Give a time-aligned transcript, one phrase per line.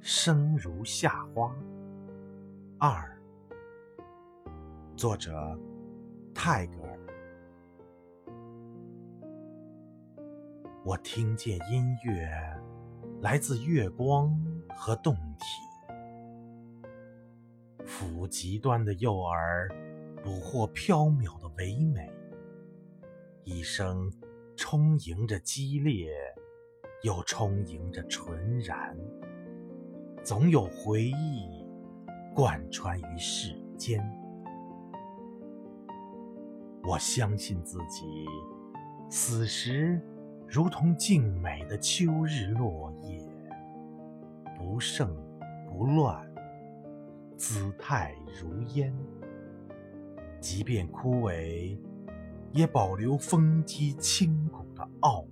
[0.00, 1.52] 生如夏花。
[2.78, 3.20] 二，
[4.96, 5.58] 作者
[6.32, 6.98] 泰戈尔。
[10.84, 12.30] 我听见音乐
[13.20, 14.32] 来自月光
[14.74, 16.74] 和洞体，
[17.84, 19.68] 抚极端的诱饵，
[20.22, 22.08] 捕获飘渺的唯美。
[23.42, 24.10] 一生
[24.56, 26.12] 充盈着激烈，
[27.02, 28.96] 又充盈着纯然。
[30.22, 31.64] 总有回忆
[32.34, 33.98] 贯穿于世间。
[36.84, 38.04] 我相信自己，
[39.08, 40.00] 此时
[40.46, 43.22] 如同静美的秋日落叶，
[44.56, 45.14] 不盛
[45.66, 46.26] 不乱，
[47.36, 48.94] 姿态如烟。
[50.40, 51.76] 即便枯萎，
[52.52, 55.24] 也保留风肌清骨的傲。